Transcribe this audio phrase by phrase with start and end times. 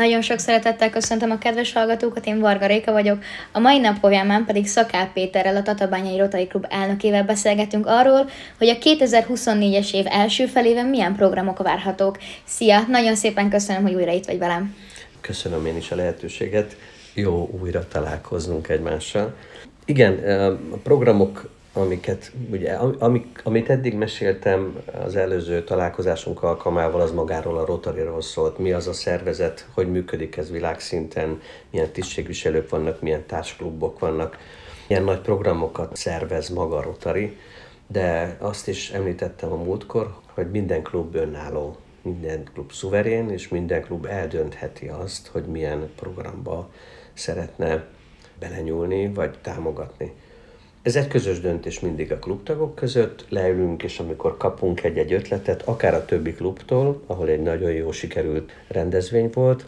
[0.00, 3.22] Nagyon sok szeretettel köszöntöm a kedves hallgatókat, én Varga Réka vagyok.
[3.52, 8.68] A mai nap folyamán pedig Szakál Péterrel, a Tatabányai Rotary Klub elnökével beszélgetünk arról, hogy
[8.68, 12.18] a 2024-es év első felében milyen programok várhatók.
[12.44, 12.84] Szia!
[12.88, 14.76] Nagyon szépen köszönöm, hogy újra itt vagy velem.
[15.20, 16.76] Köszönöm én is a lehetőséget.
[17.14, 19.34] Jó újra találkoznunk egymással.
[19.84, 20.38] Igen,
[20.72, 27.64] a programok amiket, ugye, amik, amit eddig meséltem az előző találkozásunk alkalmával, az magáról a
[27.64, 28.58] rotary szólt.
[28.58, 34.38] Mi az a szervezet, hogy működik ez világszinten, milyen tisztségviselők vannak, milyen társklubok vannak,
[34.88, 37.36] milyen nagy programokat szervez maga a Rotary,
[37.86, 43.82] de azt is említettem a múltkor, hogy minden klub önálló, minden klub szuverén, és minden
[43.82, 46.70] klub eldöntheti azt, hogy milyen programba
[47.12, 47.84] szeretne
[48.38, 50.12] belenyúlni, vagy támogatni.
[50.82, 55.94] Ez egy közös döntés mindig a klubtagok között, leülünk, és amikor kapunk egy-egy ötletet, akár
[55.94, 59.66] a többi klubtól, ahol egy nagyon jó sikerült rendezvény volt,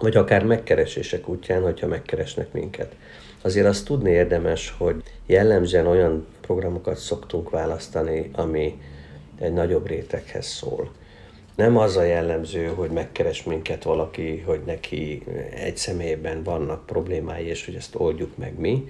[0.00, 2.94] vagy akár megkeresések útján, hogyha megkeresnek minket.
[3.42, 8.80] Azért azt tudni érdemes, hogy jellemzően olyan programokat szoktunk választani, ami
[9.38, 10.90] egy nagyobb réteghez szól.
[11.56, 15.22] Nem az a jellemző, hogy megkeres minket valaki, hogy neki
[15.54, 18.88] egy személyben vannak problémái, és hogy ezt oldjuk meg mi.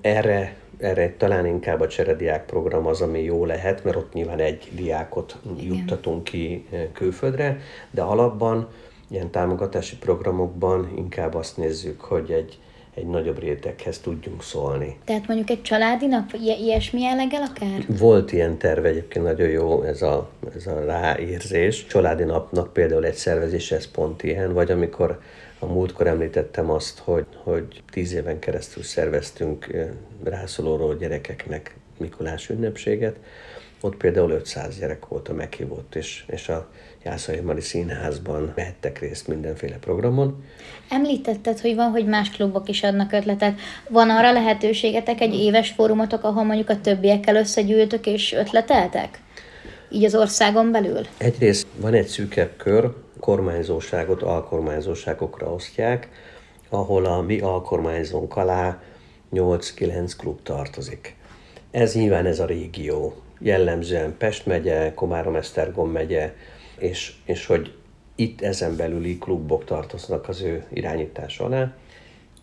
[0.00, 4.68] Erre erre talán inkább a cserediák program az, ami jó lehet, mert ott nyilván egy
[4.74, 5.74] diákot Igen.
[5.74, 8.68] juttatunk ki eh, külföldre, de alapban
[9.08, 12.58] ilyen támogatási programokban inkább azt nézzük, hogy egy,
[12.94, 14.96] egy nagyobb réteghez tudjunk szólni.
[15.04, 17.84] Tehát mondjuk egy családi nap, i- ilyesmi jelleggel akár?
[17.98, 21.86] Volt ilyen terve, egyébként nagyon jó ez a, ez a ráérzés.
[21.86, 25.20] Családi napnak például egy szervezés, ez pont ilyen, vagy amikor
[25.58, 29.66] a múltkor említettem azt, hogy, hogy tíz éven keresztül szerveztünk
[30.24, 33.16] rászolóról gyerekeknek Mikulás ünnepséget.
[33.84, 36.68] Ott például 500 gyerek volt a meghívott, és, és a
[37.04, 40.44] Jászai Mari Színházban vehettek részt mindenféle programon.
[40.88, 43.60] Említetted, hogy van, hogy más klubok is adnak ötletet.
[43.88, 49.20] Van arra lehetőségetek, egy éves fórumotok, ahol mondjuk a többiekkel összegyűltök és ötleteltek?
[49.90, 51.00] Így az országon belül?
[51.18, 56.08] Egyrészt van egy szűkebb kör, kormányzóságot alkormányzóságokra osztják,
[56.68, 58.82] ahol a mi alkormányzónk alá
[59.32, 61.16] 8-9 klub tartozik.
[61.70, 66.34] Ez nyilván ez a régió, jellemzően Pest megye, Komárom-Esztergom megye,
[66.78, 67.72] és, és hogy
[68.14, 71.72] itt ezen belüli klubok tartoznak az ő irányítás alá.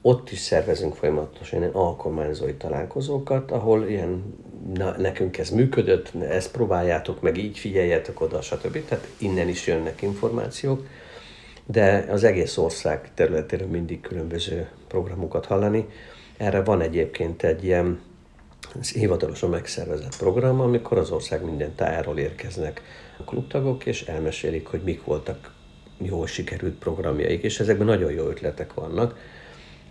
[0.01, 4.35] Ott is szervezünk folyamatosan ilyen alkormányzói találkozókat, ahol ilyen,
[4.73, 8.85] na, nekünk ez működött, ezt próbáljátok meg, így figyeljetek oda, stb.
[8.85, 10.87] Tehát innen is jönnek információk,
[11.65, 15.85] de az egész ország területéről mindig különböző programokat hallani.
[16.37, 17.99] Erre van egyébként egy ilyen
[18.93, 22.81] hivatalosan megszervezett program, amikor az ország minden tájáról érkeznek
[23.17, 25.51] a klubtagok, és elmesélik, hogy mik voltak
[25.97, 29.15] jól sikerült programjaik, és ezekben nagyon jó ötletek vannak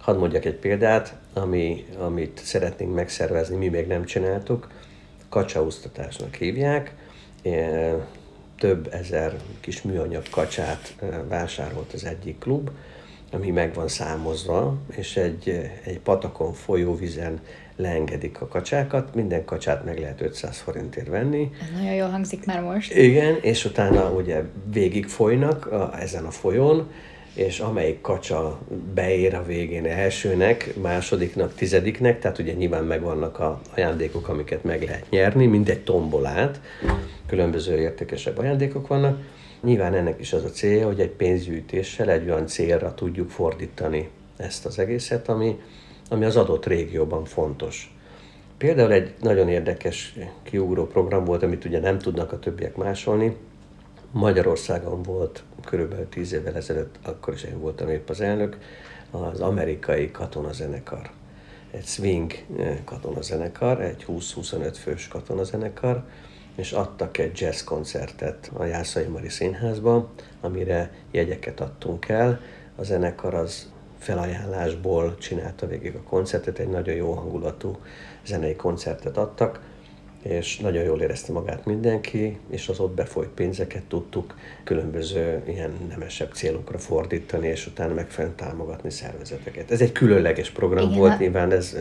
[0.08, 4.68] Hadd mondjak egy példát, ami, amit szeretnénk megszervezni, mi még nem csináltuk.
[5.28, 6.94] Kacsaúztatásnak hívják.
[8.58, 10.94] Több ezer kis műanyag kacsát
[11.28, 12.70] vásárolt az egyik klub,
[13.32, 17.40] ami meg van számozva, és egy, egy patakon folyóvizen
[17.76, 21.50] leengedik a kacsákat, minden kacsát meg lehet 500 forintért venni.
[21.62, 22.94] Ez nagyon jól hangzik már most.
[22.94, 26.90] Igen, és utána ugye végig folynak a, ezen a folyón,
[27.34, 28.60] és amelyik kacsa
[28.94, 35.10] beér a végén elsőnek, másodiknak, tizediknek, tehát ugye nyilván megvannak a ajándékok, amiket meg lehet
[35.10, 36.60] nyerni, mindegy tombolát,
[37.26, 39.20] különböző értékesebb ajándékok vannak.
[39.62, 44.66] Nyilván ennek is az a célja, hogy egy pénzgyűjtéssel egy olyan célra tudjuk fordítani ezt
[44.66, 45.60] az egészet, ami,
[46.08, 47.96] ami az adott régióban fontos.
[48.58, 53.36] Például egy nagyon érdekes kiugró program volt, amit ugye nem tudnak a többiek másolni,
[54.10, 58.58] Magyarországon volt körülbelül tíz évvel ezelőtt, akkor is én voltam épp az elnök,
[59.10, 61.10] az amerikai katonazenekar.
[61.70, 66.04] Egy swing eh, katonazenekar, egy 20-25 fős katonazenekar,
[66.58, 70.08] és adtak egy jazz koncertet a Jászai Mari Színházban,
[70.40, 72.40] amire jegyeket adtunk el.
[72.76, 77.76] A zenekar az felajánlásból csinálta végig a koncertet, egy nagyon jó hangulatú
[78.26, 79.60] zenei koncertet adtak,
[80.22, 84.34] és nagyon jól érezte magát mindenki, és az ott befolyt pénzeket tudtuk
[84.64, 89.70] különböző ilyen nemesebb célokra fordítani, és utána megfelelően támogatni szervezeteket.
[89.70, 91.76] Ez egy különleges program Igen, volt, nyilván ez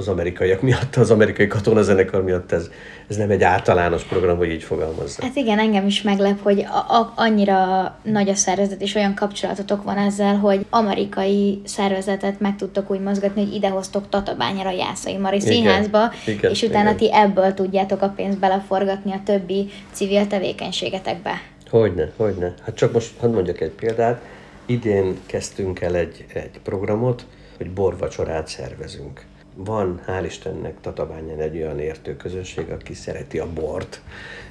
[0.00, 2.70] az amerikaiak miatt, az amerikai katonazenekar miatt ez,
[3.08, 5.22] ez nem egy általános program, hogy így fogalmazza.
[5.22, 9.82] Hát igen, engem is meglep, hogy a, a, annyira nagy a szervezet, és olyan kapcsolatotok
[9.82, 16.12] van ezzel, hogy amerikai szervezetet meg tudtok úgy mozgatni, hogy idehoztok Tatabányára, Jászai Mari színházba,
[16.26, 16.96] igen, és utána igen.
[16.96, 21.42] ti ebből tudjátok a pénzt beleforgatni a többi civil tevékenységetekbe.
[21.70, 22.54] Hogyne, hogyne.
[22.64, 24.20] Hát csak most hadd mondjak egy példát
[24.66, 27.24] idén kezdtünk el egy, egy programot,
[27.56, 29.24] hogy borvacsorát szervezünk.
[29.64, 34.02] Van, hál' Istennek, Tatabányán egy olyan értő közösség, aki szereti a bort,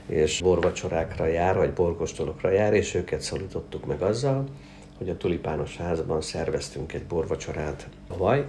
[0.06, 4.44] és borvacsorákra jár, vagy borkostolokra jár, és őket szólítottuk meg azzal,
[4.98, 8.46] hogy a Tulipános házban szerveztünk egy borvacsorát vaj.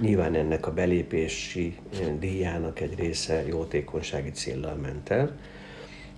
[0.00, 1.76] Nyilván ennek a belépési
[2.18, 5.36] díjának egy része jótékonysági céllal ment el,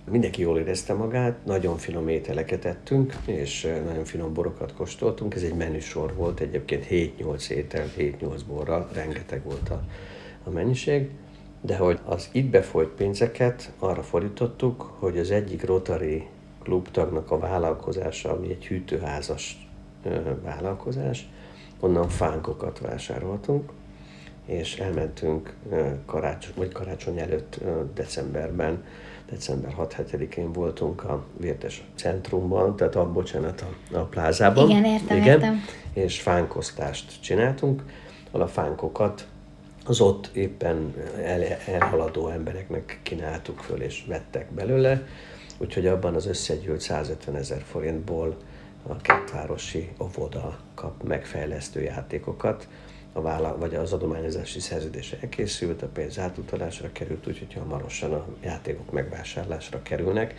[0.09, 5.35] Mindenki jól érezte magát, nagyon finom ételeket ettünk, és nagyon finom borokat kóstoltunk.
[5.35, 9.81] Ez egy menüsor volt, egyébként 7-8 étel, 7-8 borral, rengeteg volt a,
[10.43, 11.09] a mennyiség.
[11.61, 16.27] De hogy az itt befolyt pénzeket arra fordítottuk, hogy az egyik Rotary
[16.63, 19.69] klubtagnak a vállalkozása, ami egy hűtőházas
[20.43, 21.29] vállalkozás,
[21.79, 23.71] onnan fánkokat vásároltunk,
[24.45, 25.55] és elmentünk
[26.05, 27.59] karácsony, vagy karácsony előtt
[27.93, 28.83] decemberben
[29.29, 34.69] december 6-7-én voltunk a Vértes Centrumban, tehát a, bocsánat, a, a plázában.
[34.69, 35.63] Igen, értem, Igen, értem.
[35.93, 37.83] És fánkoztást csináltunk,
[38.31, 39.27] ahol a fánkokat
[39.85, 40.93] az ott éppen
[41.23, 45.07] el, elhaladó embereknek kínáltuk föl, és vettek belőle,
[45.57, 48.37] úgyhogy abban az összegyűlt 150 ezer forintból
[48.87, 52.67] a kettvárosi óvoda kap megfejlesztő játékokat,
[53.13, 58.91] a vállal, vagy az adományozási szerződés elkészült, a pénz átutalásra került, úgyhogy hamarosan a játékok
[58.91, 60.33] megvásárlásra kerülnek.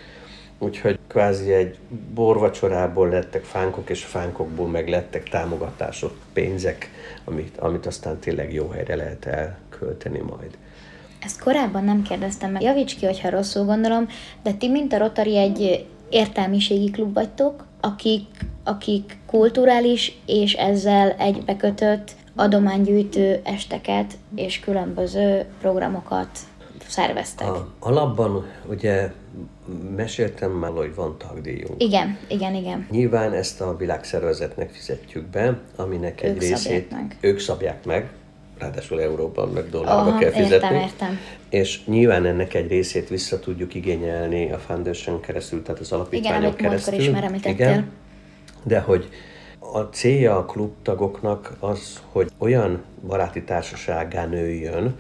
[0.59, 1.79] Úgyhogy kvázi egy
[2.15, 6.91] borvacsorából lettek fánkok, és fánkokból meg lettek támogatások, pénzek,
[7.25, 10.59] amit, amit aztán tényleg jó helyre lehet elkölteni majd.
[11.21, 12.63] Ezt korábban nem kérdeztem meg.
[12.63, 14.09] Javíts ki, hogyha rosszul gondolom,
[14.43, 18.27] de ti, mint a Rotary, egy értelmiségi klub vagytok, akik,
[18.65, 26.29] akik kulturális és ezzel egybekötött adománygyűjtő esteket és különböző programokat
[26.87, 27.47] szerveztek.
[27.47, 29.13] A, alapban ugye
[29.97, 31.83] meséltem már, hogy van tagdíjunk.
[31.83, 32.87] Igen, igen, igen.
[32.91, 37.17] Nyilván ezt a világszervezetnek fizetjük be, aminek egy ők részét meg.
[37.21, 38.11] ők szabják meg,
[38.59, 40.55] ráadásul euróban meg dollárba kell fizetni.
[40.55, 41.19] Értem, értem.
[41.49, 46.71] És nyilván ennek egy részét vissza tudjuk igényelni a Foundation keresztül, tehát az alapítványok Igen,
[46.71, 46.95] keresztül.
[46.95, 47.85] Igen, is már említettél.
[48.63, 49.09] De hogy
[49.61, 54.99] a célja a klubtagoknak az, hogy olyan baráti társaságá nőjön,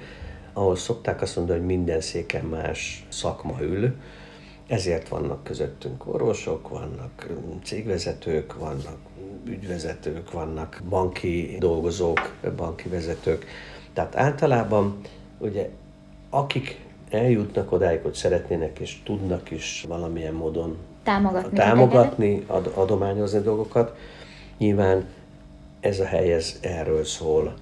[0.52, 3.94] ahol szokták azt mondani, hogy minden széken más szakma ül,
[4.66, 7.26] ezért vannak közöttünk orvosok, vannak
[7.64, 8.98] cégvezetők, vannak
[9.44, 13.46] ügyvezetők, vannak banki dolgozók, banki vezetők.
[13.92, 15.00] Tehát általában
[15.38, 15.68] ugye
[16.30, 16.80] akik
[17.10, 23.96] eljutnak odáig, hogy szeretnének és tudnak is valamilyen módon támogatni, támogatni ad, adományozni dolgokat,
[24.60, 25.04] Nyilván
[25.80, 27.54] ez a hely ez erről szól.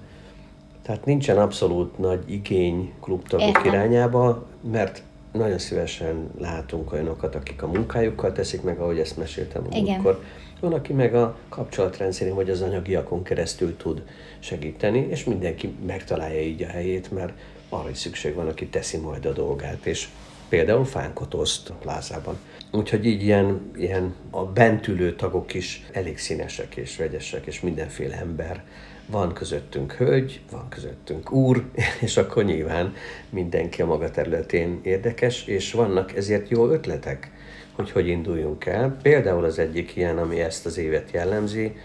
[0.81, 3.65] Tehát nincsen abszolút nagy igény klubtagok Értem.
[3.65, 9.75] irányába, mert nagyon szívesen látunk olyanokat, akik a munkájukkal teszik meg, ahogy ezt meséltem a
[9.75, 10.23] múltkor.
[10.59, 14.03] Van, aki meg a kapcsolatrendszerén vagy az anyagiakon keresztül tud
[14.39, 17.33] segíteni, és mindenki megtalálja így a helyét, mert
[17.69, 20.07] arra is szükség van, aki teszi majd a dolgát, és
[20.49, 22.37] például fánkot a plázában.
[22.71, 28.63] Úgyhogy így ilyen, ilyen a bentülő tagok is elég színesek és vegyesek, és mindenféle ember.
[29.05, 31.65] Van közöttünk hölgy, van közöttünk úr,
[32.05, 32.93] és akkor nyilván
[33.29, 37.31] mindenki a maga területén érdekes, és vannak ezért jó ötletek,
[37.75, 38.97] hogy hogy induljunk el.
[39.01, 41.75] Például az egyik ilyen, ami ezt az évet jellemzi,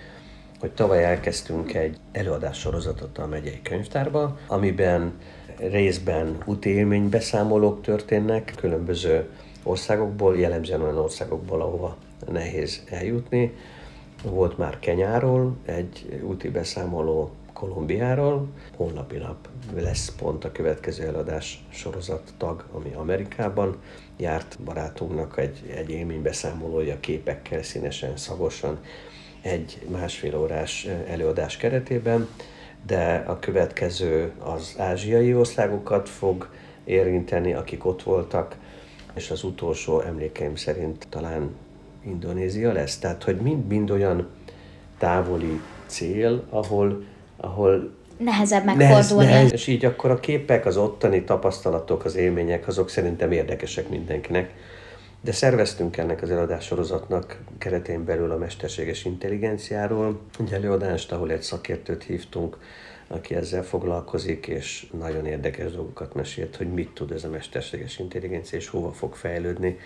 [0.60, 5.12] hogy tavaly elkezdtünk egy előadássorozatot a megyei könyvtárba, amiben
[5.58, 9.28] részben úti beszámolók történnek, különböző
[9.62, 11.96] országokból, jellemzően olyan országokból, ahova
[12.32, 13.52] nehéz eljutni.
[14.22, 18.46] Volt már Kenyáról egy úti beszámoló, Kolumbiáról.
[18.76, 23.76] Holnapi nap lesz pont a következő eladás sorozat tag, ami Amerikában
[24.16, 28.78] járt barátunknak egy, egy élménybeszámolója képekkel, színesen, szagosan,
[29.40, 32.28] egy másfél órás előadás keretében,
[32.86, 36.48] de a következő az ázsiai országokat fog
[36.84, 38.56] érinteni, akik ott voltak,
[39.14, 41.50] és az utolsó emlékeim szerint talán
[42.06, 42.98] Indonézia lesz.
[42.98, 44.28] Tehát, hogy mind-mind olyan
[44.98, 47.04] távoli cél, ahol,
[47.36, 49.24] ahol nehezebb megfordulni.
[49.24, 53.88] Nehez, nehez, és így akkor a képek, az ottani tapasztalatok, az élmények, azok szerintem érdekesek
[53.88, 54.54] mindenkinek.
[55.24, 62.02] De szerveztünk ennek az előadássorozatnak keretén belül a mesterséges intelligenciáról egy előadást, ahol egy szakértőt
[62.02, 62.58] hívtunk,
[63.06, 68.58] aki ezzel foglalkozik, és nagyon érdekes dolgokat mesélt, hogy mit tud ez a mesterséges intelligencia,
[68.58, 69.78] és hova fog fejlődni.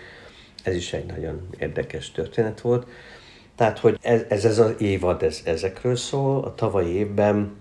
[0.63, 2.87] Ez is egy nagyon érdekes történet volt.
[3.55, 6.43] Tehát, hogy ez, ez, ez az évad ez, ezekről szól.
[6.43, 7.55] A tavalyi évben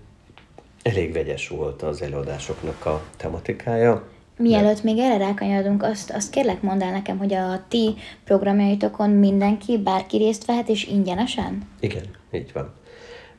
[0.83, 4.09] elég vegyes volt az előadásoknak a tematikája.
[4.39, 9.79] Mielőtt még erre rákanyarodunk, azt, azt kérlek mondd el nekem, hogy a ti programjaitokon mindenki,
[9.79, 11.63] bárki részt vehet, és ingyenesen?
[11.81, 12.75] Igen, így van.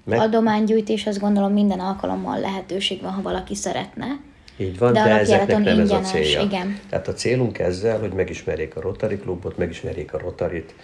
[0.03, 0.19] Meg...
[0.19, 4.05] Adománygyűjtés, azt gondolom minden alkalommal lehetőség van, ha valaki szeretne.
[4.57, 6.41] Így van, de, de ezeknek nem ez a célja.
[6.41, 6.79] Igen.
[6.89, 10.75] Tehát a célunk ezzel, hogy megismerjék a Rotary Klubot, megismerjék a Rotarit,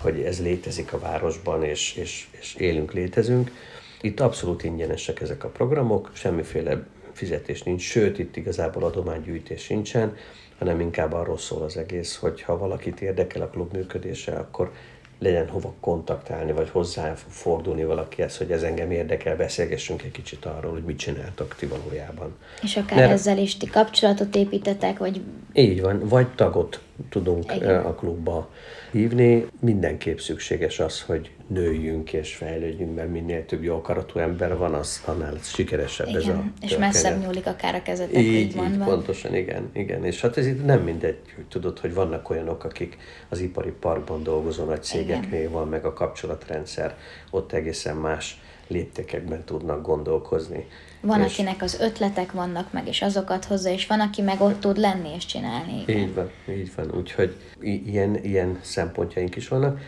[0.00, 3.50] hogy ez létezik a városban, és, és, és élünk, létezünk.
[4.00, 10.16] Itt abszolút ingyenesek ezek a programok, semmiféle fizetés nincs, sőt, itt igazából adománygyűjtés sincsen,
[10.58, 14.72] hanem inkább arról szól az egész, hogy ha valakit érdekel a klub működése, akkor
[15.18, 20.72] legyen hova kontaktálni, vagy hozzá fordulni valakihez, hogy ez engem érdekel, beszélgessünk egy kicsit arról,
[20.72, 22.34] hogy mit csináltak ti valójában.
[22.62, 25.20] És akár Mert, ezzel is ti kapcsolatot építetek, vagy...
[25.52, 27.84] Így van, vagy tagot tudunk Igen.
[27.84, 28.50] a klubba
[28.90, 29.46] hívni.
[29.60, 35.02] Mindenképp szükséges az, hogy nőjünk és fejlődjünk, mert minél több jó akaratú ember van, az
[35.04, 36.52] annál sikeresebb igen, ez a történet.
[36.62, 40.04] És messzebb nyúlik akár a kezetek, így, így, így pontosan, igen, igen.
[40.04, 42.96] És hát ez itt nem mindegy, hogy tudod, hogy vannak olyanok, akik
[43.28, 46.96] az ipari parkban dolgozó nagy cégeknél van, meg a kapcsolatrendszer,
[47.30, 50.66] ott egészen más léptékekben tudnak gondolkozni.
[51.04, 54.60] Van, és akinek az ötletek vannak meg, és azokat hozza, és van, aki meg ott
[54.60, 55.82] tud lenni és csinálni.
[55.86, 56.00] Igen.
[56.00, 56.94] Így van, így van.
[56.96, 59.80] Úgyhogy ilyen, ilyen szempontjaink is vannak.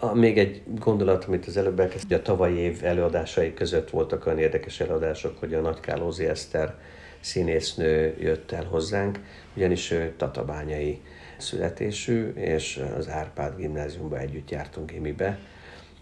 [0.00, 4.38] A, még egy gondolat, amit az előbb elkezdtem, a tavalyi év előadásai között voltak olyan
[4.38, 6.74] érdekes előadások, hogy a Nagy Kálózi Eszter
[7.20, 9.20] színésznő jött el hozzánk,
[9.56, 11.00] ugyanis ő tatabányai
[11.36, 15.38] születésű, és az Árpád gimnáziumba együtt jártunk gimibe,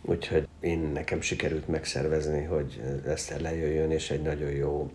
[0.05, 4.91] úgyhogy én nekem sikerült megszervezni, hogy Eszter lejöjjön, és egy nagyon jó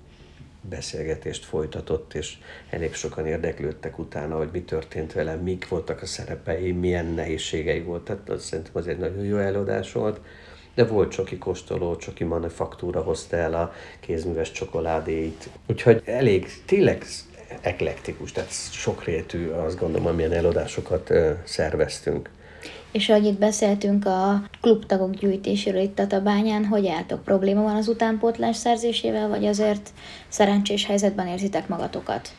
[0.62, 2.38] beszélgetést folytatott, és
[2.70, 8.04] elég sokan érdeklődtek utána, hogy mi történt velem, mik voltak a szerepei, milyen nehézségei volt.
[8.04, 10.22] Tehát azt szerintem az egy nagyon jó előadás volt.
[10.76, 15.50] De volt csoki kóstoló, csoki manufaktúra hozta el a kézműves csokoládéit.
[15.68, 17.06] Úgyhogy elég, tényleg
[17.62, 21.14] eklektikus, tehát sokrétű, azt gondolom, amilyen előadásokat
[21.44, 22.30] szerveztünk.
[22.92, 27.24] És ahogy itt beszéltünk a klubtagok gyűjtéséről itt Tatabányán, hogy álltok?
[27.24, 29.90] Probléma van az utánpótlás szerzésével, vagy azért
[30.28, 32.30] szerencsés helyzetben érzitek magatokat?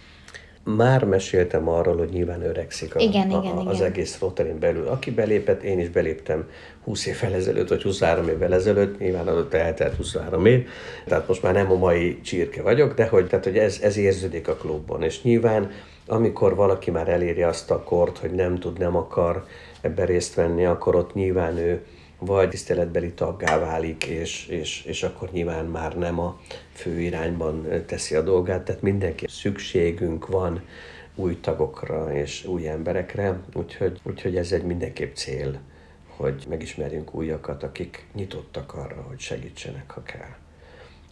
[0.64, 3.87] Már meséltem arról, hogy nyilván öregszik a, igen, a, igen, a, az igen.
[3.87, 4.87] egész Rotarin belül.
[4.88, 6.49] Aki belépett, én is beléptem
[6.85, 10.66] 20 évvel ezelőtt, vagy 23 évvel ezelőtt, nyilván adott eltelt 23 év,
[11.07, 14.49] tehát most már nem a mai csirke vagyok, de hogy, tehát, hogy ez, ez érződik
[14.49, 15.02] a klubban.
[15.02, 15.71] És nyilván,
[16.07, 19.45] amikor valaki már eléri azt a kort, hogy nem tud, nem akar,
[19.81, 21.85] ebben részt venni, akkor ott nyilván ő
[22.19, 26.41] vagy tiszteletbeli taggá válik, és, és, és akkor nyilván már nem a
[26.73, 30.63] fő irányban teszi a dolgát, tehát mindenki szükségünk van
[31.15, 35.59] új tagokra és új emberekre, úgyhogy, úgyhogy ez egy mindenképp cél,
[36.17, 40.37] hogy megismerjünk újakat, akik nyitottak arra, hogy segítsenek, ha kell.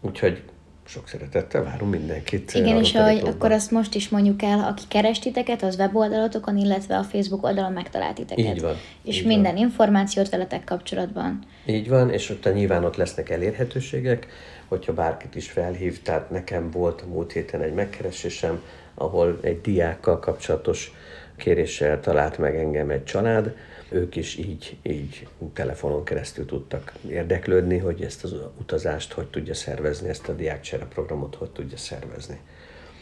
[0.01, 0.43] Úgyhogy
[0.89, 2.55] sok szeretettel várunk mindenkit.
[2.55, 6.97] Igen, és ahogy akkor azt most is mondjuk el, aki keres titeket, az weboldalatokon, illetve
[6.97, 8.55] a Facebook oldalon megtalált titeket.
[8.55, 8.77] Így van.
[9.05, 9.63] És így minden van.
[9.63, 11.39] információt veletek kapcsolatban.
[11.67, 14.27] Így van, és ott nyilván ott lesznek elérhetőségek,
[14.69, 18.63] hogyha bárkit is felhív, tehát nekem volt a múlt héten egy megkeresésem,
[18.95, 20.93] ahol egy diákkal kapcsolatos
[21.37, 23.55] kéréssel talált meg engem egy család,
[23.91, 30.09] ők is így, így telefonon keresztül tudtak érdeklődni, hogy ezt az utazást hogy tudja szervezni,
[30.09, 32.41] ezt a diákcsere programot hogy tudja szervezni.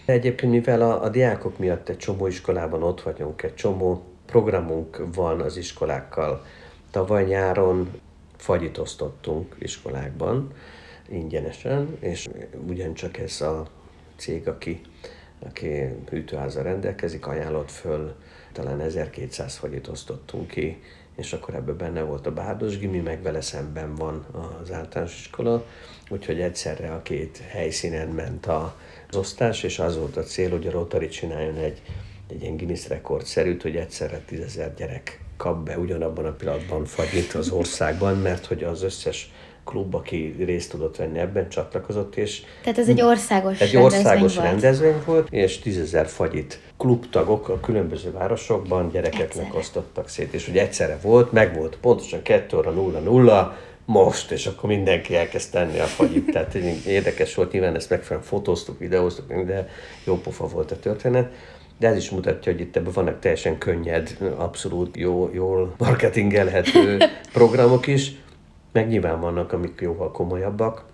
[0.05, 5.40] Egyébként, mivel a, a diákok miatt egy csomó iskolában ott vagyunk, egy csomó programunk van
[5.40, 6.45] az iskolákkal.
[6.90, 8.00] Tavaly nyáron
[8.37, 10.52] fagyit osztottunk iskolákban
[11.09, 12.28] ingyenesen, és
[12.66, 13.66] ugyancsak ez a
[14.16, 14.81] cég, aki,
[15.38, 15.69] aki
[16.11, 18.14] hűtőháza rendelkezik, ajánlott föl
[18.57, 20.83] talán 1200 fagyit osztottunk ki,
[21.17, 24.27] és akkor ebben benne volt a Bárdos Gimi, meg vele szemben van
[24.63, 25.67] az általános iskola,
[26.09, 30.71] úgyhogy egyszerre a két helyszínen ment az osztás, és az volt a cél, hogy a
[30.71, 31.83] Rotary csináljon egy,
[32.31, 37.51] egy ilyen Guinness rekordszerűt, hogy egyszerre tízezer gyerek kap be ugyanabban a pillanatban fagyit az
[37.51, 39.33] országban, mert hogy az összes
[39.67, 42.43] klub, aki részt tudott venni ebben, csatlakozott, és...
[42.63, 48.13] Tehát ez egy országos Egy országos rendezvény, rendezvény volt, és tízezer fagyit klubtagok a különböző
[48.13, 49.59] városokban gyerekeknek egyszerre.
[49.59, 54.47] osztottak szét, és ugye egyszerre volt, meg volt pontosan 2 óra 0 0 most, és
[54.47, 56.31] akkor mindenki elkezd tenni a fagyit.
[56.31, 56.55] Tehát
[56.87, 59.69] érdekes volt, nyilván ezt megfelelően fotóztuk, videóztuk, de
[60.05, 61.33] jó pofa volt a történet.
[61.79, 66.99] De ez is mutatja, hogy itt ebben vannak teljesen könnyed, abszolút jó, jól marketingelhető
[67.33, 68.13] programok is,
[68.76, 70.85] meg nyilván vannak, amik jóval komolyabbak.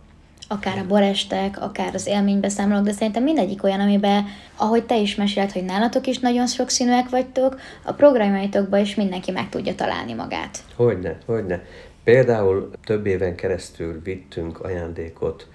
[0.49, 4.25] Akár a borestek, akár az élménybeszámolók, de szerintem mindegyik olyan, amiben,
[4.57, 9.49] ahogy te is mesélt, hogy nálatok is nagyon sokszínűek vagytok, a programjaitokban is mindenki meg
[9.49, 10.59] tudja találni magát.
[10.77, 11.63] Hogyne, hogyne.
[12.05, 15.49] Például több éven keresztül vittünk ajándékot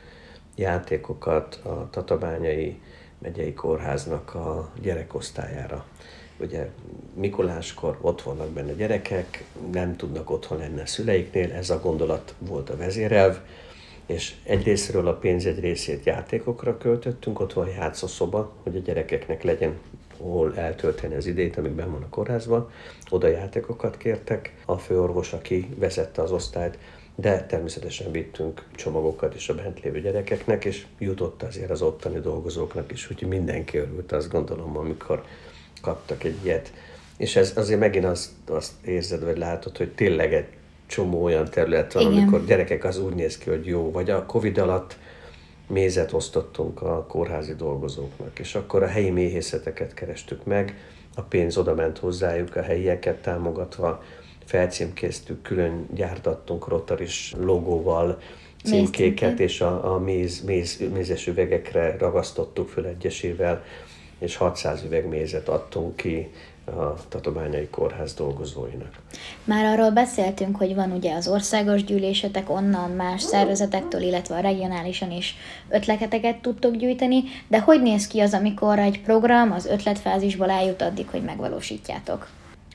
[0.55, 2.79] játékokat a Tatabányai
[3.19, 5.85] megyei kórháznak a gyerekosztályára.
[6.39, 6.69] Ugye
[7.13, 12.69] Mikuláskor ott vannak benne gyerekek, nem tudnak otthon lenni a szüleiknél, ez a gondolat volt
[12.69, 13.39] a vezérelv,
[14.05, 19.77] és egyrésztről a pénz egy részét játékokra költöttünk, ott van játszószoba, hogy a gyerekeknek legyen
[20.17, 22.69] hol eltölteni az idét, amíg ben van a kórházban.
[23.09, 24.53] Oda játékokat kértek.
[24.65, 26.77] A főorvos, aki vezette az osztályt,
[27.15, 32.91] de természetesen vittünk csomagokat is a bent lévő gyerekeknek, és jutott azért az ottani dolgozóknak
[32.91, 35.23] is, úgyhogy mindenki örült, azt gondolom, amikor
[35.81, 36.73] kaptak egy ilyet.
[37.17, 40.47] És ez azért megint azt, azt érzed, vagy látod, hogy tényleg egy
[40.87, 42.17] csomó olyan terület van, Igen.
[42.17, 44.97] amikor gyerekek az úgy néz ki, hogy jó, vagy a Covid alatt
[45.67, 50.77] mézet osztottunk a kórházi dolgozóknak, és akkor a helyi méhészeteket kerestük meg,
[51.15, 54.03] a pénz oda ment hozzájuk, a helyieket támogatva,
[54.45, 58.19] felcímkéztük, külön gyártattunk rotaris logóval
[58.63, 63.63] címkéket, és a, a méz, méz, mézes üvegekre ragasztottuk föl egyesével,
[64.19, 66.31] és 600 üveg mézet adtunk ki
[66.65, 68.91] a Tatabányai Kórház dolgozóinak.
[69.43, 75.11] Már arról beszéltünk, hogy van ugye az országos gyűlésetek, onnan más szervezetektől, illetve a regionálisan
[75.11, 75.35] is
[75.69, 81.07] ötleteket tudtok gyűjteni, de hogy néz ki az, amikor egy program az ötletfázisból eljut addig,
[81.09, 82.27] hogy megvalósítjátok?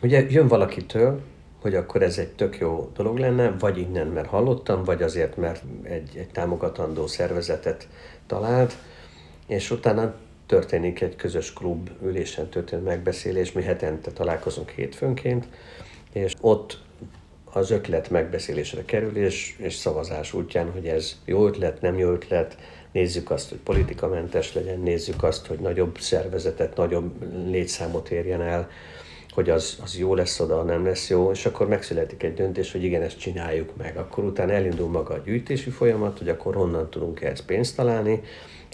[0.03, 1.21] Ugye jön valakitől,
[1.61, 5.63] hogy akkor ez egy tök jó dolog lenne, vagy innen, mert hallottam, vagy azért, mert
[5.83, 7.89] egy, egy támogatandó szervezetet
[8.27, 8.77] talált,
[9.47, 10.15] és utána
[10.53, 15.47] történik egy közös klub ülésen történő megbeszélés, mi hetente találkozunk hétfőnként,
[16.13, 16.79] és ott
[17.45, 22.57] az ötlet megbeszélésre kerül, és, és szavazás útján, hogy ez jó ötlet, nem jó ötlet,
[22.93, 27.13] nézzük azt, hogy politikamentes legyen, nézzük azt, hogy nagyobb szervezetet, nagyobb
[27.47, 28.71] létszámot érjen el,
[29.31, 32.85] hogy az, az jó lesz oda, nem lesz jó, és akkor megszületik egy döntés, hogy
[32.85, 33.97] igen, ezt csináljuk meg.
[33.97, 38.23] Akkor utána elindul maga a gyűjtési folyamat, hogy akkor honnan tudunk ehhez pénzt találni,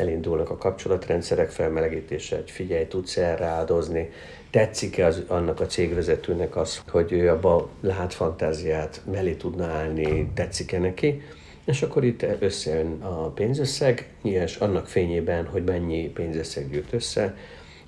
[0.01, 4.11] elindulnak a kapcsolatrendszerek felmelegítése, hogy figyelj, tudsz erre áldozni,
[4.51, 10.79] tetszik-e az, annak a cégvezetőnek az, hogy ő abba lát fantáziát, mellé tudna állni, tetszik-e
[10.79, 11.23] neki,
[11.65, 17.37] és akkor itt összejön a pénzösszeg, és annak fényében, hogy mennyi pénzösszeg gyűjt össze,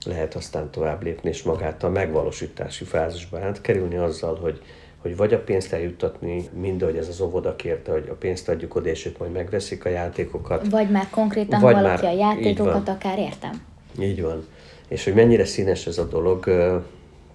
[0.07, 4.61] lehet aztán tovább lépni, és magát a megvalósítási fázisba átkerülni azzal, hogy
[5.03, 8.75] hogy vagy a pénzt eljuttatni, mind ahogy ez az óvoda kérte, hogy a pénzt adjuk
[8.75, 10.71] oda, és ők majd megveszik a játékokat.
[10.71, 13.63] Vagy már konkrétan vagy valaki már, a játékokat akár értem.
[14.01, 14.47] Így van.
[14.89, 16.51] És hogy mennyire színes ez a dolog,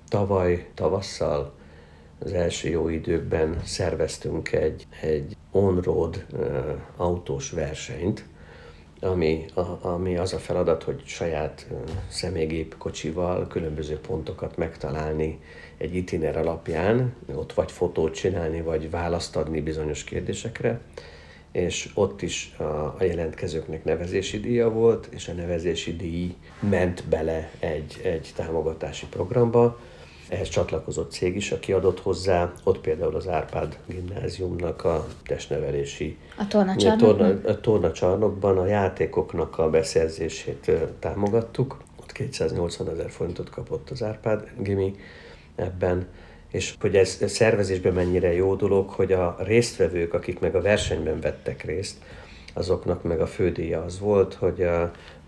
[0.09, 1.53] tavaly tavasszal,
[2.19, 6.25] az első jó időkben szerveztünk egy, egy on-road
[6.97, 8.25] autós versenyt,
[8.99, 11.67] ami, a, ami az a feladat, hogy saját
[12.07, 15.39] személygép kocsival különböző pontokat megtalálni
[15.77, 20.81] egy itiner alapján, ott vagy fotót csinálni, vagy választ adni bizonyos kérdésekre,
[21.51, 27.51] és ott is a, a jelentkezőknek nevezési díja volt, és a nevezési díj ment bele
[27.59, 29.79] egy, egy támogatási programba,
[30.29, 36.47] ehhez csatlakozott cég is, aki adott hozzá, ott például az Árpád gimnáziumnak a testnevelési a
[36.47, 41.77] tornacsarnokban, a tornacsarnokban a játékoknak a beszerzését támogattuk.
[42.01, 44.95] Ott 280 ezer forintot kapott az Árpád gimi
[45.55, 46.07] ebben,
[46.51, 51.63] és hogy ez szervezésben mennyire jó dolog, hogy a résztvevők, akik meg a versenyben vettek
[51.63, 51.97] részt,
[52.57, 54.67] azoknak meg a fődíja az volt, hogy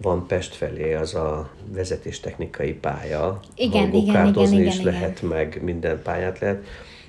[0.02, 5.60] van Pest felé az a vezetéstechnikai pálya, igen, igen, igen, igen, is igen, lehet, meg
[5.64, 6.64] minden pályát lehet,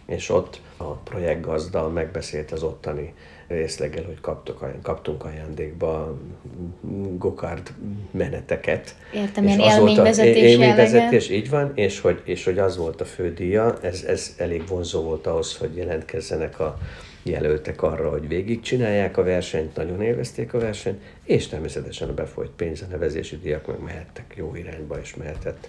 [0.06, 3.14] és ott a projektgazda megbeszélt az ottani
[3.48, 6.18] részleggel, hogy kaptok, kaptunk ajándékba
[7.16, 7.74] gokard
[8.10, 8.94] meneteket.
[9.14, 13.34] Értem, és ilyen élményvezetés, élményvezetés így van, és hogy, és hogy az volt a fő
[13.34, 16.78] díja, ez, ez elég vonzó volt ahhoz, hogy jelentkezzenek a
[17.28, 22.82] jelöltek arra, hogy végigcsinálják a versenyt, nagyon élvezték a versenyt, és természetesen a befolyt pénz,
[22.82, 25.68] a nevezési díjak meg mehettek jó irányba, és mehetett,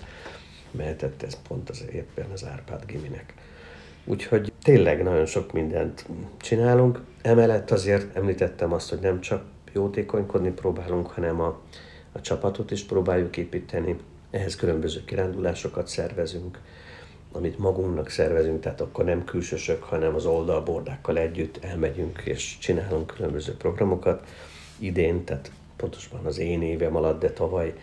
[0.71, 3.33] mehetett ez pont az éppen az Árpád Giminek.
[4.05, 6.05] Úgyhogy tényleg nagyon sok mindent
[6.37, 7.01] csinálunk.
[7.21, 9.43] Emellett azért említettem azt, hogy nem csak
[9.73, 11.61] jótékonykodni próbálunk, hanem a,
[12.11, 13.97] a csapatot is próbáljuk építeni.
[14.31, 16.59] Ehhez különböző kirándulásokat szervezünk,
[17.31, 23.53] amit magunknak szervezünk, tehát akkor nem külsősök, hanem az oldalbordákkal együtt elmegyünk és csinálunk különböző
[23.53, 24.23] programokat.
[24.79, 27.73] Idén, tehát pontosabban az én évem alatt, de tavaly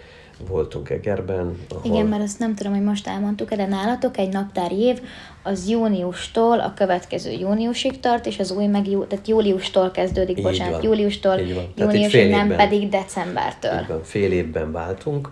[0.49, 1.59] voltunk Egerben.
[1.69, 1.93] Ahol...
[1.93, 5.01] Igen, mert azt nem tudom, hogy most elmondtuk de nálatok egy naptári év
[5.43, 10.45] az júniustól a következő júniusig tart, és az új meg jú, tehát júliustól kezdődik, így
[10.45, 11.41] bocsánat, van, júliustól
[11.77, 13.81] júniusig, nem évben, pedig decembertől.
[13.81, 15.31] Így van, fél évben váltunk,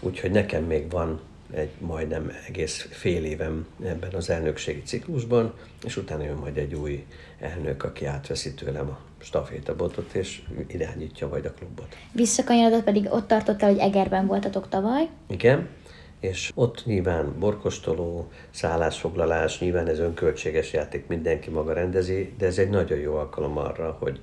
[0.00, 1.20] úgyhogy nekem még van
[1.52, 7.04] egy majdnem egész fél évem ebben az elnökségi ciklusban, és utána jön majd egy új
[7.40, 11.96] elnök, aki átveszi tőlem a stafétabotot, és irányítja majd a klubot.
[12.12, 15.08] Visszakanyarodott pedig ott tartottál, hogy Egerben voltatok tavaly.
[15.26, 15.68] Igen,
[16.20, 22.70] és ott nyilván borkostoló, szállásfoglalás, nyilván ez önköltséges játék, mindenki maga rendezi, de ez egy
[22.70, 24.18] nagyon jó alkalom arra, hogy,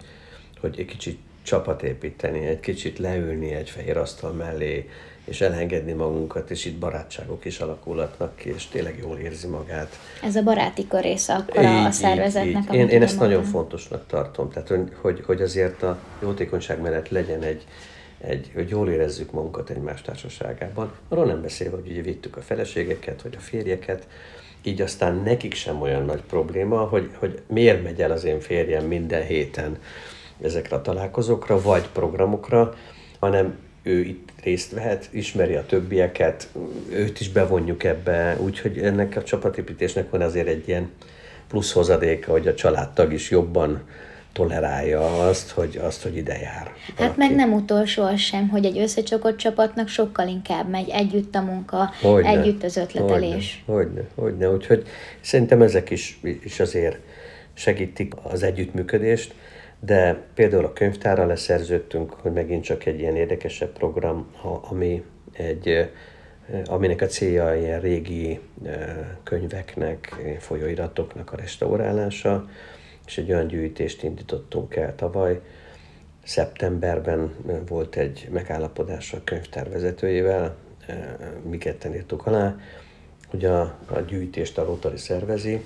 [0.60, 4.90] hogy egy kicsit csapat építeni, egy kicsit leülni egy fehér asztal mellé,
[5.26, 10.00] és elengedni magunkat, és itt barátságok is alakulhatnak ki, és tényleg jól érzi magát.
[10.24, 12.64] Ez a baráti kör része akkor így, a szervezetnek.
[12.64, 12.80] Így, így.
[12.80, 17.64] Én, én ezt nagyon fontosnak tartom, tehát hogy, hogy azért a jótékonyság mellett legyen egy,
[18.18, 20.92] egy, hogy jól érezzük magunkat egymás társaságában.
[21.10, 24.08] Arról nem beszélve, hogy ugye vittük a feleségeket, vagy a férjeket,
[24.64, 28.86] így aztán nekik sem olyan nagy probléma, hogy, hogy miért megy el az én férjem
[28.86, 29.78] minden héten
[30.42, 32.74] ezekre a találkozókra, vagy programokra,
[33.20, 36.50] hanem ő itt részt vehet, ismeri a többieket,
[36.92, 40.90] őt is bevonjuk ebbe, úgyhogy ennek a csapatépítésnek van azért egy ilyen
[41.48, 43.82] plusz hozadéka, hogy a családtag is jobban
[44.34, 46.74] tolerálja azt, hogy, azt, hogy ide jár.
[46.88, 47.18] Hát valaki.
[47.18, 51.92] meg nem utolsó az sem, hogy egy összecsokott csapatnak sokkal inkább megy együtt a munka,
[52.02, 53.64] hogyne, együtt az ötletelés.
[53.66, 54.50] Hogyne, hogyne, hogyne.
[54.50, 54.88] Úgyhogy
[55.22, 56.98] szerintem ezek is, is azért
[57.54, 59.34] segítik az együttműködést,
[59.80, 64.36] de például a könyvtárral leszerződtünk, hogy megint csak egy ilyen érdekesebb program,
[64.70, 65.92] ami egy,
[66.66, 68.40] aminek a célja ilyen régi
[69.24, 72.50] könyveknek, folyóiratoknak a restaurálása,
[73.06, 75.42] és egy olyan gyűjtést indítottunk el tavaly.
[76.24, 77.36] Szeptemberben
[77.68, 80.56] volt egy megállapodás a könyvtár vezetőjével,
[81.50, 82.56] mi ketten írtuk alá,
[83.28, 85.64] hogy a, a gyűjtést a Rotary szervezi,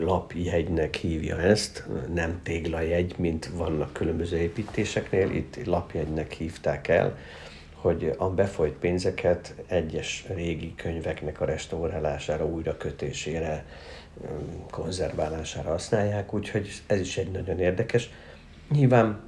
[0.00, 7.18] lapjegynek hívja ezt, nem téglajegy, mint vannak különböző építéseknél, itt lapjegynek hívták el,
[7.74, 13.64] hogy a befolyt pénzeket egyes régi könyveknek a restaurálására, újrakötésére,
[14.70, 18.10] konzerválására használják, úgyhogy ez is egy nagyon érdekes.
[18.70, 19.20] Nyilván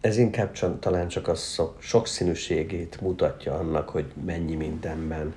[0.00, 1.34] ez inkább csak, talán csak a
[1.78, 5.34] sokszínűségét mutatja annak, hogy mennyi mindenben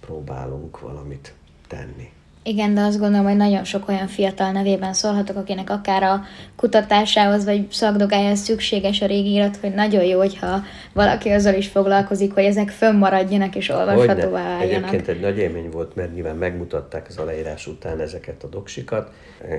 [0.00, 1.34] próbálunk valamit
[1.68, 2.12] tenni.
[2.46, 6.22] Igen, de azt gondolom, hogy nagyon sok olyan fiatal nevében szólhatok, akinek akár a
[6.56, 12.32] kutatásához vagy szakdogájához szükséges a régi irat, hogy nagyon jó, hogyha valaki azzal is foglalkozik,
[12.32, 14.62] hogy ezek fönnmaradjanak és olvashatóvá váljanak.
[14.62, 19.10] Egyébként egy nagy élmény volt, mert nyilván megmutatták az aláírás után ezeket a doksikat,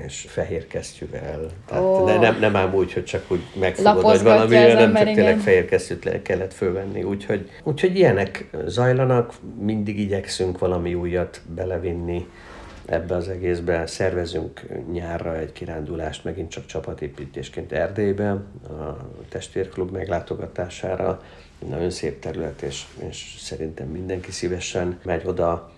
[0.06, 1.46] és fehér kesztyűvel.
[1.68, 2.06] Tehát oh.
[2.06, 5.64] ne, nem, nem ám úgy, hogy csak úgy megfogod, vagy valami, hanem csak tényleg fehér
[5.64, 7.02] kesztyűt le kellett fölvenni.
[7.02, 12.26] Úgyhogy, úgyhogy ilyenek zajlanak, mindig igyekszünk valami újat belevinni
[12.86, 13.86] ebbe az egészbe.
[13.86, 18.96] Szervezünk nyárra egy kirándulást, megint csak csapatépítésként Erdélybe, a
[19.28, 21.22] testvérklub meglátogatására.
[21.68, 25.70] Nagyon szép terület, és, és szerintem mindenki szívesen megy oda.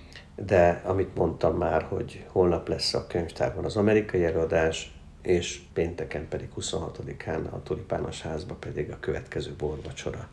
[0.47, 4.93] De amit mondtam már, hogy holnap lesz a könyvtárban az amerikai előadás,
[5.23, 10.29] és pénteken pedig 26-án a Tulipános házba pedig a következő borvacsora,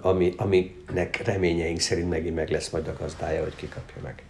[0.00, 4.22] ami, aminek reményeink szerint megint meg lesz majd a gazdája, hogy kikapja meg.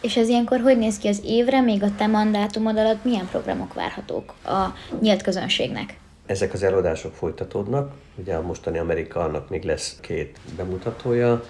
[0.00, 3.74] És ez ilyenkor hogy néz ki az évre, még a te mandátumod alatt milyen programok
[3.74, 5.96] várhatók a nyílt közönségnek?
[6.26, 11.44] Ezek az előadások folytatódnak, ugye a mostani Amerika annak még lesz két bemutatója.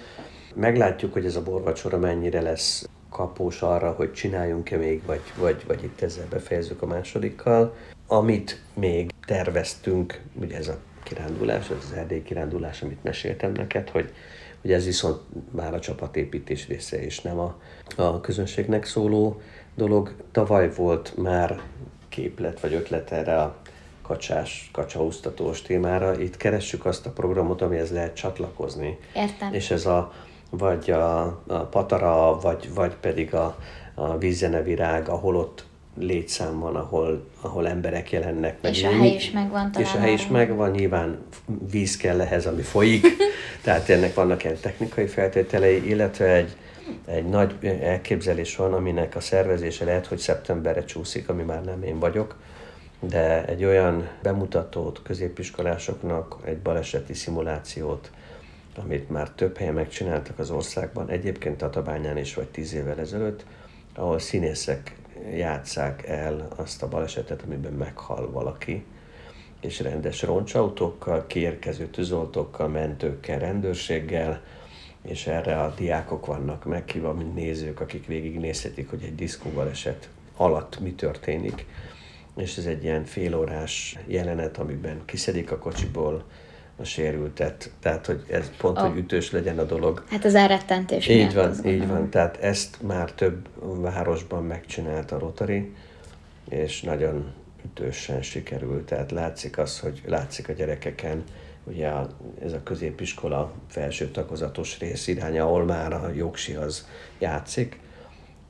[0.55, 5.83] Meglátjuk, hogy ez a borvacsora mennyire lesz kapós arra, hogy csináljunk-e még, vagy, vagy, vagy
[5.83, 7.75] itt ezzel befejezzük a másodikkal.
[8.07, 14.13] Amit még terveztünk, ugye ez a kirándulás, ez az erdély kirándulás, amit meséltem neked, hogy
[14.63, 15.19] hogy ez viszont
[15.51, 17.55] már a csapatépítés része, és nem a,
[17.95, 19.41] a közönségnek szóló
[19.75, 20.15] dolog.
[20.31, 21.61] Tavaly volt már
[22.09, 23.55] képlet vagy ötlet erre a
[24.01, 26.19] kacsás, kacsaúztatós témára.
[26.19, 28.97] Itt keressük azt a programot, amihez lehet csatlakozni.
[29.15, 29.53] Értem.
[29.53, 30.11] És ez a
[30.49, 33.57] vagy a, a patara, vagy, vagy pedig a,
[33.95, 35.65] a vízzenevirág, ahol ott
[35.97, 38.71] létszám van, ahol, ahol emberek jelennek meg.
[38.71, 39.87] És a hely is megvan talán.
[39.87, 41.17] És a hely is megvan, nyilván
[41.71, 43.05] víz kell ehhez, ami folyik,
[43.63, 46.55] tehát ennek vannak ilyen technikai feltételei, illetve egy,
[47.05, 51.99] egy nagy elképzelés van, aminek a szervezése lehet, hogy szeptemberre csúszik, ami már nem én
[51.99, 52.35] vagyok,
[52.99, 58.11] de egy olyan bemutatót középiskolásoknak, egy baleseti szimulációt,
[58.83, 63.45] amit már több helyen megcsináltak az országban, egyébként Tatabányán is, vagy tíz évvel ezelőtt,
[63.95, 64.95] ahol színészek
[65.31, 68.85] játszák el azt a balesetet, amiben meghal valaki,
[69.61, 74.41] és rendes roncsautókkal, kiérkező tűzoltókkal, mentőkkel, rendőrséggel,
[75.01, 80.79] és erre a diákok vannak meghívva, mint nézők, akik végignézhetik, hogy egy diszkó baleset alatt
[80.79, 81.65] mi történik.
[82.35, 86.23] És ez egy ilyen félórás jelenet, amiben kiszedik a kocsiból,
[86.75, 87.71] a sérültet.
[87.79, 88.87] Tehát, hogy ez pont, oh.
[88.87, 90.03] hogy ütős legyen a dolog.
[90.09, 92.09] Hát az elrettentés Így van, így van.
[92.09, 95.73] Tehát ezt már több városban megcsinált a Rotary,
[96.49, 97.31] és nagyon
[97.65, 98.85] ütősen sikerült.
[98.85, 101.23] Tehát látszik az, hogy látszik a gyerekeken,
[101.63, 102.09] ugye a,
[102.43, 106.87] ez a középiskola felső tagozatos rész iránya, ahol már a jogsi az
[107.19, 107.79] játszik,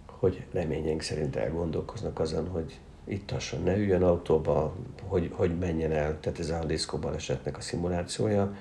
[0.06, 4.76] hogy reményénk szerint elgondolkoznak azon, hogy itt hasonló, ne üljön autóba,
[5.08, 8.54] hogy, hogy menjen el, tehát ez a diszkó balesetnek a szimulációja,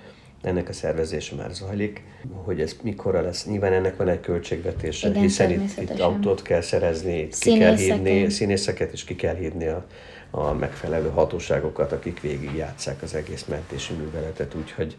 [0.43, 2.03] ennek a szervezése már zajlik,
[2.33, 3.47] hogy ez mikorra lesz.
[3.47, 7.77] Nyilván ennek van egy költségvetése, Igen, hiszen itt, itt autót kell szerezni, itt ki kell
[7.77, 9.87] hívni, színészeket is ki kell hívni a,
[10.31, 14.97] a megfelelő hatóságokat, akik végig játszák az egész mentési műveletet, úgyhogy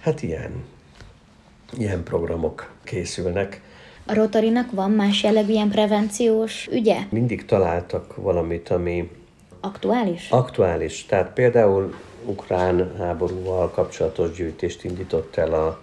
[0.00, 0.64] hát ilyen,
[1.76, 3.60] ilyen programok készülnek.
[4.06, 6.96] A Rotarinak van más jellegű ilyen prevenciós ügye?
[7.10, 9.10] Mindig találtak valamit, ami
[9.60, 10.30] aktuális.
[10.30, 11.04] Aktuális.
[11.06, 15.80] Tehát például ukrán háborúval kapcsolatos gyűjtést indított el a,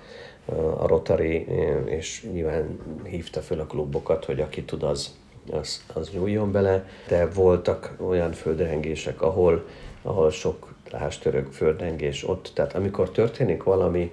[0.84, 1.46] a Rotary,
[1.86, 5.16] és nyilván hívta föl a klubokat, hogy aki tud, az,
[5.52, 6.90] az, az nyúljon bele.
[7.08, 9.66] De voltak olyan földrengések, ahol,
[10.02, 12.52] ahol sok lástörök földrengés ott.
[12.54, 14.12] Tehát amikor történik valami,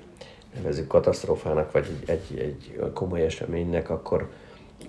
[0.55, 4.31] nevezük katasztrófának, vagy egy, egy komoly eseménynek, akkor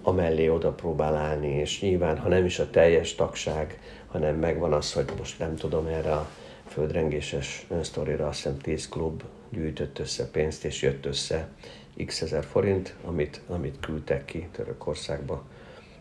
[0.01, 4.93] amellé oda próbál állni, és nyilván, ha nem is a teljes tagság, hanem megvan az,
[4.93, 6.29] hogy most nem tudom erre a
[6.67, 11.47] földrengéses sztorira, azt hiszem 10 klub gyűjtött össze pénzt, és jött össze
[12.05, 15.43] x ezer forint, amit, amit küldtek ki Törökországba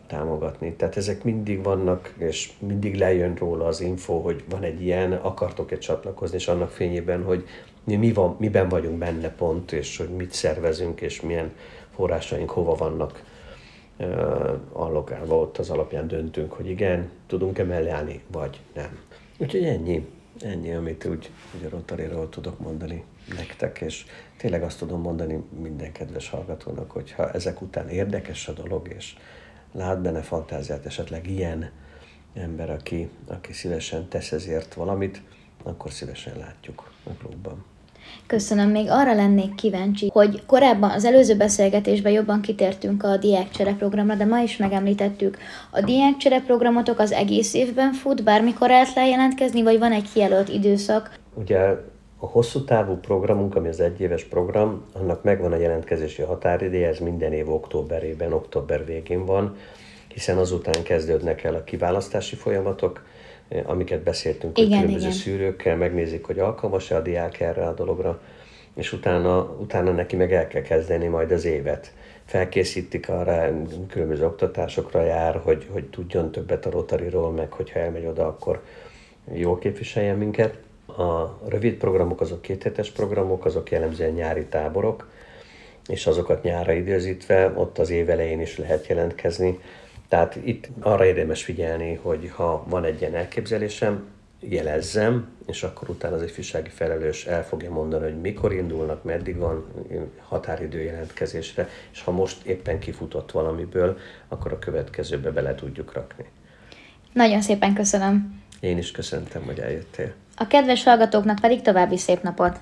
[0.07, 0.73] támogatni.
[0.73, 5.77] Tehát ezek mindig vannak, és mindig lejön róla az info, hogy van egy ilyen, akartok-e
[5.77, 7.47] csatlakozni, és annak fényében, hogy
[7.83, 11.51] mi, van, miben vagyunk benne pont, és hogy mit szervezünk, és milyen
[11.95, 13.23] forrásaink hova vannak
[13.97, 18.99] uh, allokálva, ott az alapján döntünk, hogy igen, tudunk-e mellé vagy nem.
[19.37, 20.07] Úgyhogy ennyi,
[20.39, 23.03] ennyi, amit úgy, úgy a rotary tudok mondani
[23.35, 24.05] nektek, és
[24.37, 29.15] tényleg azt tudom mondani minden kedves hallgatónak, hogy ha ezek után érdekes a dolog, és
[29.77, 31.69] lát benne fantáziát, esetleg ilyen
[32.33, 35.21] ember, aki, aki szívesen tesz ezért valamit,
[35.63, 37.65] akkor szívesen látjuk a klubban.
[38.27, 38.69] Köszönöm.
[38.69, 44.25] Még arra lennék kíváncsi, hogy korábban az előző beszélgetésben jobban kitértünk a diákcsere programra, de
[44.25, 45.37] ma is megemlítettük.
[45.71, 50.49] A diákcsere programotok az egész évben fut, bármikor el lehet jelentkezni, vagy van egy kijelölt
[50.49, 51.19] időszak?
[51.33, 51.75] Ugye
[52.25, 57.33] a hosszú távú programunk, ami az egyéves program, annak megvan a jelentkezési határideje, ez minden
[57.33, 59.57] év októberében, október végén van,
[60.07, 63.05] hiszen azután kezdődnek el a kiválasztási folyamatok,
[63.65, 65.19] amiket beszéltünk, igen, hogy különböző igen.
[65.19, 68.21] szűrőkkel megnézik, hogy alkalmas-e a diák erre a dologra,
[68.75, 71.93] és utána, utána neki meg el kell kezdeni majd az évet.
[72.25, 73.53] Felkészítik arra,
[73.87, 78.61] különböző oktatásokra jár, hogy, hogy tudjon többet a Rotariról, meg hogyha elmegy oda, akkor
[79.33, 80.57] jól képviseljen minket.
[80.97, 85.09] A rövid programok, azok kéthetes programok, azok jellemzően nyári táborok,
[85.87, 89.59] és azokat nyára időzítve, ott az év elején is lehet jelentkezni
[90.07, 94.03] tehát itt arra érdemes figyelni, hogy ha van egy ilyen elképzelésem,
[94.39, 99.65] jelezzem, és akkor utána az ifjúsági felelős el fogja mondani, hogy mikor indulnak, meddig van
[100.21, 106.25] határidő jelentkezésre, és ha most éppen kifutott valamiből, akkor a következőbe bele tudjuk rakni.
[107.13, 108.43] Nagyon szépen köszönöm.
[108.59, 110.13] Én is köszöntem, hogy eljöttél.
[110.35, 112.59] A kedves hallgatóknak pedig további szép napot!